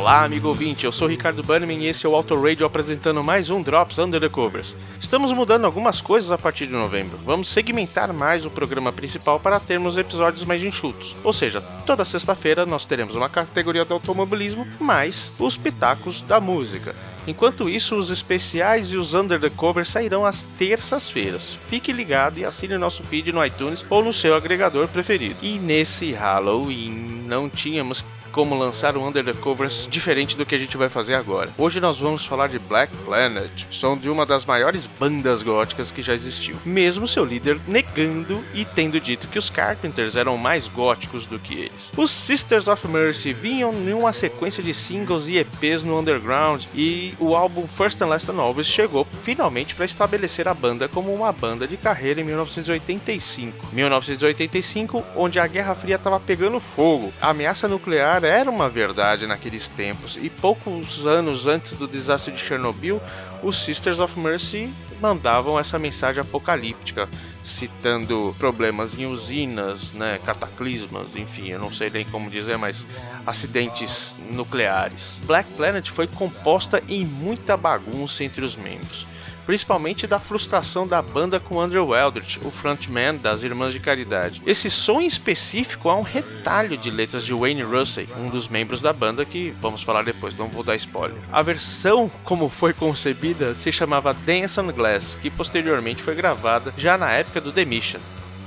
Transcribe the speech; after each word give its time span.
Olá, 0.00 0.24
amigo 0.24 0.48
ouvinte, 0.48 0.86
eu 0.86 0.92
sou 0.92 1.06
Ricardo 1.06 1.42
Bannerman 1.42 1.84
e 1.84 1.86
esse 1.86 2.06
é 2.06 2.08
o 2.08 2.14
Auto 2.14 2.34
Radio 2.34 2.64
apresentando 2.64 3.22
mais 3.22 3.50
um 3.50 3.60
Drops 3.60 3.98
Under 3.98 4.18
the 4.18 4.30
Covers. 4.30 4.74
Estamos 4.98 5.30
mudando 5.30 5.66
algumas 5.66 6.00
coisas 6.00 6.32
a 6.32 6.38
partir 6.38 6.66
de 6.66 6.72
novembro. 6.72 7.18
Vamos 7.22 7.48
segmentar 7.48 8.10
mais 8.10 8.46
o 8.46 8.50
programa 8.50 8.90
principal 8.94 9.38
para 9.38 9.60
termos 9.60 9.98
episódios 9.98 10.42
mais 10.42 10.64
enxutos. 10.64 11.14
Ou 11.22 11.34
seja, 11.34 11.60
toda 11.84 12.02
sexta-feira 12.02 12.64
nós 12.64 12.86
teremos 12.86 13.14
uma 13.14 13.28
categoria 13.28 13.84
do 13.84 13.92
automobilismo 13.92 14.66
mais 14.80 15.30
os 15.38 15.58
pitacos 15.58 16.22
da 16.22 16.40
música. 16.40 16.96
Enquanto 17.26 17.68
isso, 17.68 17.94
os 17.94 18.08
especiais 18.08 18.94
e 18.94 18.96
os 18.96 19.12
Under 19.12 19.38
the 19.38 19.50
Cover 19.50 19.86
sairão 19.86 20.24
às 20.24 20.42
terças-feiras. 20.56 21.58
Fique 21.68 21.92
ligado 21.92 22.38
e 22.38 22.44
assine 22.46 22.78
nosso 22.78 23.02
feed 23.02 23.32
no 23.32 23.44
iTunes 23.44 23.84
ou 23.90 24.02
no 24.02 24.14
seu 24.14 24.34
agregador 24.34 24.88
preferido. 24.88 25.36
E 25.42 25.58
nesse 25.58 26.10
Halloween 26.12 27.26
não 27.26 27.50
tínhamos 27.50 28.02
como 28.32 28.56
lançar 28.56 28.96
um 28.96 29.06
Under 29.06 29.24
the 29.24 29.32
Covers 29.34 29.88
diferente 29.90 30.36
do 30.36 30.46
que 30.46 30.54
a 30.54 30.58
gente 30.58 30.76
vai 30.76 30.88
fazer 30.88 31.14
agora. 31.14 31.50
Hoje 31.58 31.80
nós 31.80 31.98
vamos 31.98 32.24
falar 32.24 32.48
de 32.48 32.58
Black 32.58 32.94
Planet, 33.04 33.66
som 33.70 33.96
de 33.96 34.08
uma 34.08 34.24
das 34.24 34.44
maiores 34.44 34.86
bandas 34.86 35.42
góticas 35.42 35.90
que 35.90 36.02
já 36.02 36.14
existiu, 36.14 36.56
mesmo 36.64 37.06
seu 37.06 37.24
líder 37.24 37.58
negando 37.66 38.42
e 38.54 38.64
tendo 38.64 39.00
dito 39.00 39.28
que 39.28 39.38
os 39.38 39.50
Carpenters 39.50 40.16
eram 40.16 40.36
mais 40.36 40.68
góticos 40.68 41.26
do 41.26 41.38
que 41.38 41.54
eles. 41.54 41.90
Os 41.96 42.10
Sisters 42.10 42.68
of 42.68 42.86
Mercy 42.86 43.32
vinham 43.32 43.72
em 43.72 43.92
uma 43.92 44.12
sequência 44.12 44.62
de 44.62 44.72
singles 44.72 45.28
e 45.28 45.38
EPs 45.38 45.84
no 45.84 45.98
underground 45.98 46.64
e 46.74 47.14
o 47.18 47.34
álbum 47.34 47.66
First 47.66 48.00
and 48.00 48.06
Last 48.06 48.30
Always 48.30 48.66
chegou 48.66 49.06
finalmente 49.22 49.74
para 49.74 49.84
estabelecer 49.84 50.46
a 50.46 50.54
banda 50.54 50.88
como 50.88 51.12
uma 51.12 51.32
banda 51.32 51.66
de 51.66 51.76
carreira 51.76 52.20
em 52.20 52.24
1985. 52.24 53.66
1985, 53.72 55.04
onde 55.16 55.38
a 55.38 55.46
Guerra 55.46 55.74
Fria 55.74 55.96
estava 55.96 56.20
pegando 56.20 56.60
fogo, 56.60 57.12
a 57.20 57.30
ameaça 57.30 57.66
nuclear 57.66 58.19
era 58.28 58.50
uma 58.50 58.68
verdade 58.68 59.26
naqueles 59.26 59.68
tempos, 59.68 60.18
e 60.20 60.28
poucos 60.28 61.06
anos 61.06 61.46
antes 61.46 61.72
do 61.72 61.86
desastre 61.86 62.32
de 62.32 62.40
Chernobyl, 62.40 63.00
os 63.42 63.56
Sisters 63.56 64.00
of 64.00 64.18
Mercy 64.18 64.72
mandavam 65.00 65.58
essa 65.58 65.78
mensagem 65.78 66.20
apocalíptica, 66.20 67.08
citando 67.44 68.34
problemas 68.38 68.98
em 68.98 69.06
usinas, 69.06 69.94
né, 69.94 70.20
cataclismas, 70.24 71.16
enfim, 71.16 71.48
eu 71.48 71.58
não 71.58 71.72
sei 71.72 71.88
nem 71.88 72.04
como 72.04 72.30
dizer, 72.30 72.58
mas 72.58 72.86
acidentes 73.26 74.14
nucleares. 74.30 75.20
Black 75.24 75.50
Planet 75.54 75.88
foi 75.88 76.06
composta 76.06 76.82
em 76.88 77.04
muita 77.04 77.56
bagunça 77.56 78.22
entre 78.22 78.44
os 78.44 78.56
membros 78.56 79.06
principalmente 79.50 80.06
da 80.06 80.20
frustração 80.20 80.86
da 80.86 81.02
banda 81.02 81.40
com 81.40 81.60
Andrew 81.60 81.92
Eldritch, 81.92 82.36
o 82.44 82.52
frontman 82.52 83.16
das 83.16 83.42
Irmãs 83.42 83.72
de 83.72 83.80
Caridade. 83.80 84.40
Esse 84.46 84.70
som 84.70 85.00
em 85.00 85.06
específico 85.06 85.88
é 85.88 85.94
um 85.96 86.02
retalho 86.02 86.76
de 86.76 86.88
letras 86.88 87.24
de 87.26 87.34
Wayne 87.34 87.64
Russell, 87.64 88.06
um 88.16 88.28
dos 88.28 88.46
membros 88.46 88.80
da 88.80 88.92
banda 88.92 89.24
que 89.24 89.52
vamos 89.60 89.82
falar 89.82 90.04
depois, 90.04 90.36
não 90.36 90.46
vou 90.46 90.62
dar 90.62 90.76
spoiler. 90.76 91.18
A 91.32 91.42
versão 91.42 92.08
como 92.22 92.48
foi 92.48 92.72
concebida 92.72 93.52
se 93.52 93.72
chamava 93.72 94.14
Dance 94.14 94.60
on 94.60 94.70
Glass, 94.70 95.18
que 95.20 95.28
posteriormente 95.28 96.00
foi 96.00 96.14
gravada 96.14 96.72
já 96.76 96.96
na 96.96 97.10
época 97.10 97.40
do 97.40 97.50
The 97.50 97.64
Mission. 97.64 97.98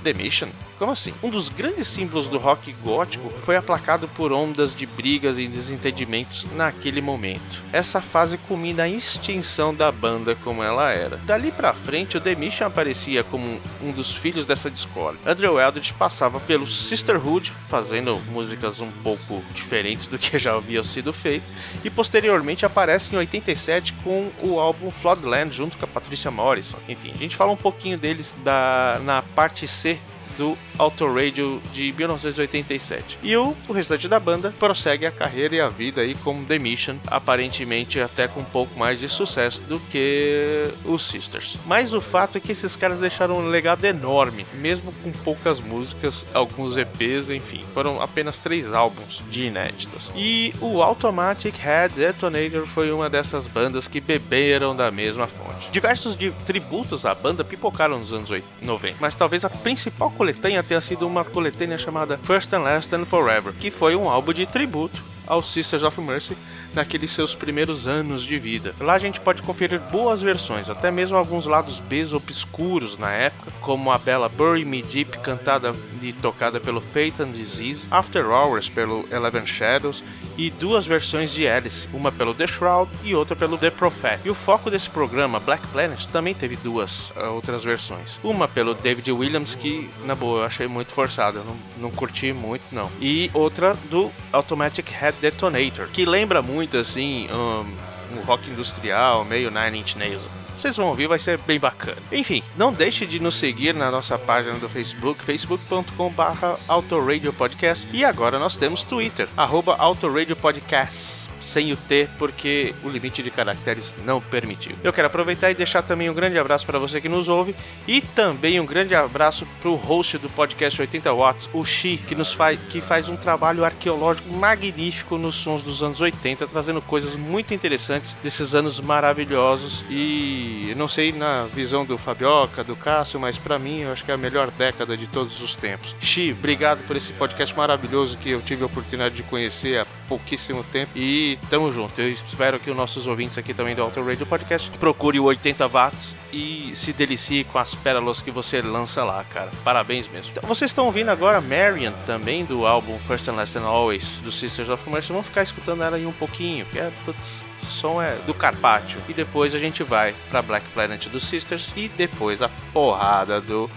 The 0.06 0.14
Mission? 0.14 0.48
Como 0.78 0.92
assim? 0.92 1.14
Um 1.22 1.30
dos 1.30 1.50
grandes 1.50 1.88
símbolos 1.88 2.28
do 2.28 2.38
rock 2.38 2.74
gótico 2.84 3.30
foi 3.40 3.56
aplacado 3.56 4.08
por 4.10 4.32
ondas 4.32 4.76
de 4.76 4.86
brigas 4.86 5.38
e 5.38 5.48
desentendimentos 5.48 6.48
naquele 6.56 7.02
momento. 7.02 7.62
Essa 7.72 8.02
fase 8.02 8.38
culmina 8.38 8.84
a 8.84 8.90
extinção 8.90 9.74
da 9.74 9.92
banda 9.92 10.36
como 10.36 10.64
ela 10.64 10.92
era. 10.92 11.18
Dali 11.18 11.52
para 11.52 11.74
frente, 11.74 12.18
o 12.18 12.22
The 12.22 12.36
Mission 12.36 12.68
aparecia 12.68 13.24
como 13.24 13.60
um 13.82 13.92
dos 13.92 14.16
filhos 14.16 14.46
dessa 14.46 14.70
discórdia. 14.70 15.20
Andrew 15.26 15.60
Eldritch 15.60 15.94
passava 15.94 16.40
pelo 16.40 16.68
Sisterhood, 16.68 17.52
fazendo 17.52 18.20
músicas 18.32 18.82
um 18.82 18.92
pouco 19.04 19.44
diferentes 19.54 20.08
do 20.08 20.18
que 20.18 20.38
já 20.40 20.56
havia 20.56 20.84
sido 20.84 21.14
feito, 21.14 21.46
e 21.84 21.90
posteriormente 21.90 22.66
aparece 22.66 23.14
em 23.14 23.18
87 23.18 23.94
com 24.04 24.32
o 24.42 24.60
álbum 24.60 24.90
Floodland 24.90 25.54
junto 25.54 25.78
com 25.78 25.86
a 25.86 25.88
Patricia 25.88 26.32
Morrison. 26.32 26.78
Enfim, 26.88 27.12
a 27.12 27.18
gente 27.18 27.36
fala 27.36 27.52
um 27.52 27.58
pouquinho 27.58 27.98
deles 27.98 28.34
da, 28.44 29.00
na 29.04 29.22
parte 29.22 29.68
C 29.68 29.98
do 30.38 30.58
Auto 30.78 31.06
Radio 31.14 31.62
de 31.74 31.94
1987. 31.94 33.20
E 33.22 33.36
o, 33.36 33.56
o 33.68 33.74
restante 33.74 34.08
da 34.08 34.20
banda 34.20 34.54
prossegue 34.60 35.06
a 35.06 35.12
carreira 35.12 35.56
e 35.56 35.62
a 35.62 35.70
vida 35.70 36.02
aí 36.02 36.16
como 36.16 36.46
The 36.46 36.60
Mission, 36.60 36.98
aparentemente 37.08 38.00
até 38.00 38.28
com 38.28 38.42
um 38.42 38.46
pouco 38.46 38.78
mais 38.78 39.00
de 39.00 39.08
sucesso 39.10 39.62
do 39.64 39.80
que 39.80 40.68
os 40.86 41.04
Sisters. 41.04 41.58
Mas 41.66 41.94
o 41.94 42.02
fato 42.02 42.38
é 42.38 42.42
que 42.42 42.52
esses 42.52 42.76
caras 42.76 43.00
deixaram 43.00 43.36
um 43.38 43.50
legado 43.50 43.86
enorme, 43.86 44.46
mesmo 44.56 44.92
com 45.04 45.12
poucas 45.12 45.60
músicas, 45.60 46.26
alguns 46.34 46.78
EPs, 46.78 47.30
enfim, 47.30 47.64
foram 47.74 48.02
apenas 48.02 48.40
três 48.40 48.74
álbuns 48.74 49.22
de 49.30 49.46
inéditos. 49.46 50.12
E 50.16 50.54
o 50.60 50.82
Automatic 50.82 51.56
Head 51.58 51.96
Detonator 51.96 52.66
foi 52.66 52.92
uma 52.92 53.10
dessas 53.10 53.48
bandas 53.48 53.88
que 53.88 54.02
beberam 54.02 54.76
da 54.76 54.92
mesma 54.92 55.28
fonte. 55.28 55.70
Diversos 55.72 56.16
de 56.16 56.32
tributos 56.46 57.06
à 57.06 57.14
banda 57.14 57.44
pipocaram 57.44 58.00
nos 58.00 58.14
anos 58.14 58.30
90, 58.62 58.98
mas 59.00 59.16
talvez 59.16 59.46
a 59.46 59.50
principal 59.50 60.12
coletânea 60.24 60.64
tenha 60.64 60.80
sido 60.80 61.06
uma 61.06 61.26
coletânea 61.26 61.78
chamada 61.78 62.18
First 62.24 62.54
and 62.54 62.60
Last 62.60 62.96
and 62.96 63.04
Forever, 63.04 63.52
que 63.60 63.70
foi 63.70 63.94
um 63.94 64.10
álbum 64.10 64.32
de 64.32 64.46
tributo 64.46 64.98
aos 65.28 65.52
Sisters 65.52 65.84
of 65.84 66.00
Mercy 66.00 66.38
naqueles 66.76 67.12
seus 67.12 67.36
primeiros 67.36 67.88
anos 67.88 68.24
de 68.24 68.38
vida. 68.38 68.76
Lá 68.80 68.94
a 68.94 69.00
gente 69.00 69.20
pode 69.20 69.42
conferir 69.42 69.80
boas 69.80 70.22
versões, 70.22 70.70
até 70.70 70.92
mesmo 70.92 71.18
alguns 71.18 71.46
lados 71.46 71.80
B 71.80 72.04
obscuros 72.12 72.98
na 72.98 73.12
época, 73.12 73.52
como 73.62 73.92
a 73.92 73.98
bela 73.98 74.28
Bury 74.28 74.66
Me 74.66 74.82
Deep 74.82 75.20
cantada 75.20 75.74
e 76.02 76.12
tocada 76.12 76.60
pelo 76.60 76.82
Fate 76.82 77.22
and 77.22 77.32
Disease, 77.32 77.88
After 77.90 78.26
Hours 78.26 78.68
pelo 78.68 79.08
Eleven 79.10 79.46
Shadows 79.46 80.04
e 80.38 80.50
duas 80.50 80.86
versões 80.86 81.32
de 81.32 81.48
Alice, 81.48 81.88
uma 81.94 82.12
pelo 82.12 82.34
The 82.34 82.48
Shroud 82.48 82.92
e 83.04 83.16
outra 83.16 83.36
pelo 83.36 83.58
The 83.58 83.70
Prophet. 83.70 84.20
E 84.26 84.30
o 84.30 84.36
foco 84.36 84.70
desse 84.70 84.90
programa, 84.90 85.40
Black 85.40 85.66
Planet, 85.68 86.06
também 86.08 86.34
teve 86.34 86.56
duas 86.58 87.12
uh, 87.12 87.32
outras 87.34 87.64
versões. 87.64 88.20
Uma 88.24 88.48
pelo 88.48 88.74
David 88.74 89.12
Williams, 89.12 89.56
que 89.56 89.90
na 90.06 90.16
boa 90.16 90.40
eu 90.40 90.46
achei 90.46 90.68
muito 90.68 90.92
forçada, 90.92 91.40
não, 91.40 91.56
não 91.78 91.92
curti 91.92 92.34
muito 92.34 92.64
não. 92.72 92.90
E 93.00 93.30
outra 93.34 93.76
do 93.90 94.12
Automatic 94.32 94.90
Head 94.90 95.18
Detonator, 95.22 95.88
que 95.88 96.06
lembra 96.06 96.42
muito 96.42 96.63
assim 96.78 97.28
um, 97.32 98.18
um 98.18 98.22
rock 98.24 98.50
industrial, 98.50 99.26
meio 99.26 99.50
Nine 99.52 99.80
Inch 99.80 99.96
Nails 99.96 100.22
vocês 100.56 100.78
vão 100.78 100.88
ouvir, 100.88 101.08
vai 101.08 101.20
ser 101.20 101.38
bem 101.40 101.60
bacana. 101.60 101.98
Enfim, 102.12 102.44
não 102.56 102.72
deixe 102.72 103.06
de 103.06 103.20
nos 103.20 103.36
seguir 103.36 103.74
na 103.74 103.90
nossa 103.90 104.18
página 104.18 104.58
do 104.60 104.70
Facebook, 104.70 105.22
facebook.com.br 105.22 106.46
autoradiopodcast. 106.68 107.88
E 107.92 108.06
agora 108.06 108.38
nós 108.38 108.56
temos 108.56 108.84
Twitter, 108.84 109.28
arroba 109.36 109.76
autoradiopodcast 109.76 111.33
sem 111.44 111.72
o 111.72 111.78
T, 111.78 112.08
porque 112.18 112.74
o 112.84 112.90
limite 112.90 113.22
de 113.22 113.32
caracteres 113.32 113.96
não 114.06 114.22
permitiu. 114.22 114.76
Eu 114.84 114.94
quero 114.94 115.08
aproveitar 115.08 115.52
e 115.52 115.56
deixar 115.56 115.82
também 115.82 116.10
um 116.10 116.14
grande 116.14 116.38
abraço 116.38 116.66
para 116.66 116.80
você 116.80 117.00
que 117.00 117.10
nos 117.10 117.28
ouve 117.28 117.56
e 117.88 118.02
também 118.02 118.60
um 118.60 118.66
grande 118.66 118.96
abraço 118.96 119.46
para 119.62 119.70
o 119.70 119.76
host 119.76 120.18
do 120.18 120.30
podcast 120.30 120.80
80 120.80 121.14
Watts, 121.14 121.50
o 121.54 121.64
Xi, 121.64 121.98
que 122.08 122.16
nos 122.16 122.34
faz 122.34 122.60
que 122.70 122.82
faz 122.82 123.10
um 123.10 123.16
trabalho 123.16 123.66
arqueológico 123.66 124.32
magnífico 124.34 125.18
nos 125.18 125.36
sons 125.36 125.62
dos 125.64 125.84
anos 125.84 126.02
80, 126.02 126.48
trazendo 126.48 126.82
coisas 126.82 127.16
muito 127.16 127.54
interessantes 127.54 128.16
desses 128.24 128.56
anos 128.56 128.80
maravilhosos 128.80 129.84
e 129.90 130.74
não 130.78 130.88
sei 130.88 131.12
na 131.12 131.44
visão 131.54 131.86
do 131.86 131.98
Fabioca, 131.98 132.64
do 132.64 132.76
Cássio, 132.76 133.20
mas 133.20 133.38
para 133.38 133.60
mim 133.60 133.82
eu 133.82 133.92
acho 133.92 134.04
que 134.04 134.12
é 134.12 134.14
a 134.14 134.18
melhor 134.18 134.50
década 134.52 134.96
de 134.98 135.08
todos 135.08 135.42
os 135.42 135.56
tempos. 135.56 135.96
Xi, 136.00 136.36
obrigado 136.38 136.86
por 136.88 136.96
esse 136.96 137.14
podcast 137.14 137.56
maravilhoso 137.56 138.18
que 138.18 138.30
eu 138.30 138.42
tive 138.42 138.64
a 138.64 138.66
oportunidade 138.66 139.16
de 139.16 139.24
conhecer 139.24 139.80
há 139.80 139.86
pouquíssimo 140.08 140.64
tempo 140.66 140.92
e 140.96 141.33
tamo 141.50 141.72
junto. 141.72 142.00
Eu 142.00 142.10
espero 142.10 142.60
que 142.60 142.70
os 142.70 142.76
nossos 142.76 143.08
ouvintes 143.08 143.38
aqui 143.38 143.54
também 143.54 143.76
do 143.76 143.82
Auto 143.82 144.04
Radio 144.04 144.26
Podcast 144.26 144.70
procure 144.78 145.20
o 145.20 145.26
80 145.26 145.68
watts 145.68 146.16
e 146.32 146.72
se 146.76 146.94
delicie 146.94 147.44
com 147.44 147.60
as 147.60 147.76
pérolas 147.76 148.22
que 148.22 148.32
você 148.32 148.62
lança 148.62 149.04
lá, 149.04 149.24
cara. 149.24 149.52
Parabéns 149.64 150.08
mesmo. 150.08 150.32
Então, 150.32 150.48
vocês 150.48 150.72
estão 150.72 150.86
ouvindo 150.86 151.10
agora 151.10 151.42
Marion, 151.42 151.94
também 152.06 152.46
do 152.46 152.66
álbum 152.66 152.98
First 153.00 153.28
and 153.28 153.34
Last 153.34 153.58
and 153.58 153.66
Always, 153.66 154.18
do 154.24 154.32
Sisters 154.32 154.70
of 154.70 154.90
Mercy. 154.90 155.12
Vamos 155.12 155.28
ficar 155.28 155.44
escutando 155.44 155.84
ela 155.84 155.98
aí 155.98 156.06
um 156.06 156.14
pouquinho, 156.14 156.66
que 156.66 156.80
é, 156.80 156.92
putz, 157.06 157.44
som 157.70 158.02
é 158.02 158.16
do 158.26 158.34
Carpaccio. 158.34 159.02
E 159.08 159.14
depois 159.14 159.54
a 159.56 159.60
gente 159.60 159.84
vai 159.84 160.14
pra 160.30 160.42
Black 160.42 160.66
Planet 160.70 161.08
dos 161.08 161.24
Sisters 161.24 161.72
e 161.76 161.88
depois 161.90 162.42
a 162.42 162.50
porrada 162.72 163.42
do 163.42 163.70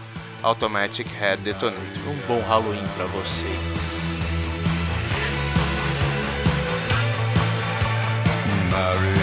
Automatic 0.43 1.07
Head 1.19 1.43
Detonator. 1.43 1.81
Um 2.09 2.27
bom 2.27 2.41
Halloween 2.41 2.87
para 2.97 3.07
vocês. 3.07 3.86
Paris. 8.77 9.16